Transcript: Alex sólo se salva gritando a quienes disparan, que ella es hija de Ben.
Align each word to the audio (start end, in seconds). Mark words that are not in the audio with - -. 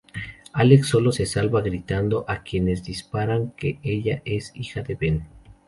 Alex 0.53 0.87
sólo 0.87 1.11
se 1.11 1.27
salva 1.27 1.61
gritando 1.61 2.25
a 2.27 2.41
quienes 2.41 2.83
disparan, 2.83 3.51
que 3.55 3.77
ella 3.83 4.23
es 4.25 4.51
hija 4.55 4.81
de 4.81 4.95
Ben. 4.95 5.27